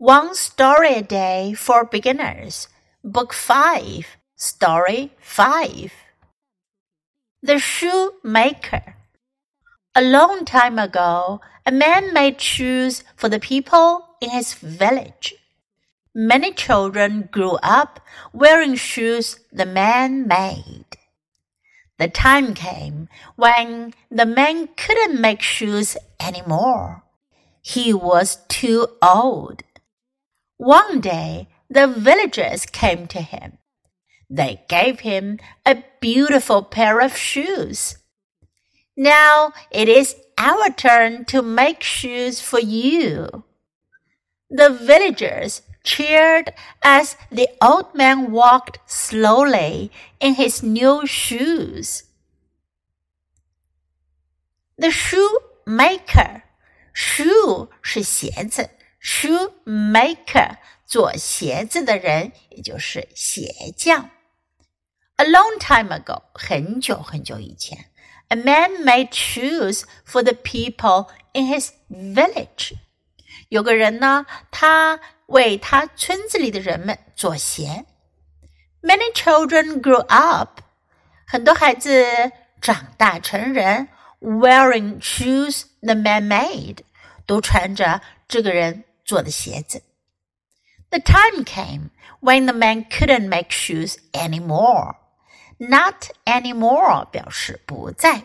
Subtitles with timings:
[0.00, 2.68] One Story a Day for Beginners,
[3.04, 5.92] Book 5, Story 5.
[7.42, 8.96] The Shoemaker.
[9.94, 15.34] A long time ago, a man made shoes for the people in his village.
[16.14, 18.00] Many children grew up
[18.32, 20.96] wearing shoes the man made.
[21.98, 27.02] The time came when the man couldn't make shoes anymore.
[27.60, 29.62] He was too old.
[30.59, 33.57] One day, the villagers came to him.
[34.29, 37.97] They gave him a beautiful pair of shoes.
[38.97, 43.43] Now it is our turn to make shoes for you.
[44.49, 52.03] The villagers cheered as the old man walked slowly in his new shoes.
[54.77, 56.43] The shoemaker,
[56.93, 58.69] shoe 是鞋子。
[59.01, 64.09] shoemaker 做鞋子的人，也就是鞋匠。
[65.17, 67.85] A long time ago，很久很久以前，
[68.27, 72.73] a man made shoes for the people in his village。
[73.49, 77.85] 有个人呢，他为他村子里的人们做鞋。
[78.81, 80.59] Many children grew up，
[81.25, 82.05] 很多孩子
[82.61, 83.87] 长大成人，
[84.19, 86.79] wearing shoes the man made，
[87.25, 89.81] 都穿着这个人 做的鞋子。
[90.89, 91.89] The time came
[92.21, 94.95] when the man couldn't make shoes anymore.
[95.57, 98.23] Not anymore 表示不再。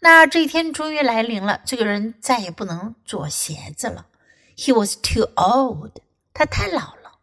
[0.00, 4.06] 那这一天终于来临了，这个人再也不能做鞋子了。
[4.56, 5.92] He was too old.
[6.34, 7.18] 他太老了。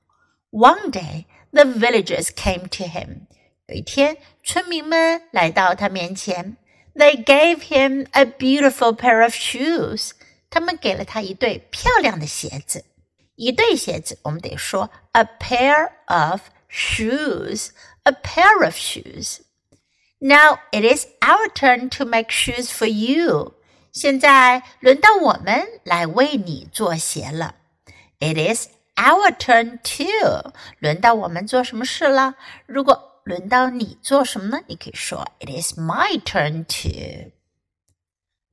[0.52, 3.28] One day, the villagers came to him.
[3.68, 6.58] 有一天，村民们来到他面前。
[6.96, 10.12] They gave him a beautiful pair of shoes.
[10.55, 12.85] 他们给了他一对漂亮的鞋子，
[13.35, 19.39] 一对鞋子，我们得说 a pair of shoes，a pair of shoes。
[20.21, 23.55] Now it is our turn to make shoes for you。
[23.91, 27.57] 现在轮到我们来为你做鞋了。
[28.21, 30.53] It is our turn to。
[30.79, 32.37] 轮到我们做什么事了？
[32.67, 34.63] 如果轮到你做什么呢？
[34.69, 37.33] 你可以说 It is my turn to。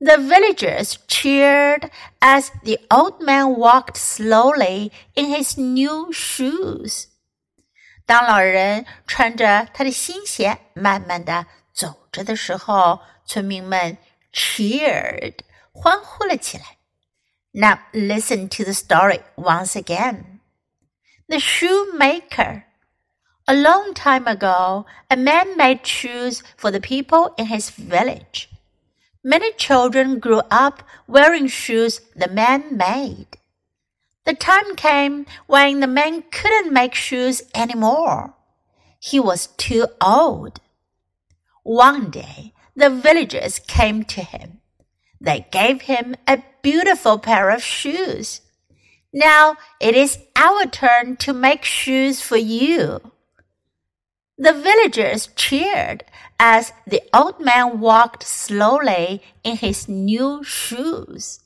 [0.01, 1.89] the villagers cheered
[2.21, 7.07] as the old man walked slowly in his new shoes.
[8.05, 13.97] 当老人穿着他的新鞋慢慢的走着的时候，村民们
[14.31, 15.39] cheered
[15.71, 16.77] 欢呼了起来。
[17.51, 20.39] Now listen to the story once again.
[21.27, 22.63] The shoemaker.
[23.45, 28.49] A long time ago, a man made shoes for the people in his village.
[29.24, 33.38] Many children grew up wearing shoes the man made.
[34.24, 38.34] The time came when the man couldn't make shoes anymore.
[38.98, 40.60] He was too old.
[41.62, 44.60] One day, the villagers came to him.
[45.20, 48.40] They gave him a beautiful pair of shoes.
[49.12, 53.11] Now it is our turn to make shoes for you.
[54.42, 56.02] The villagers cheered
[56.40, 61.38] as the old man walked slowly in his new shoes.